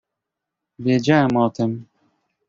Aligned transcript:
"Wiedziałem 0.79 1.37
o 1.37 1.49
tem." 1.49 1.85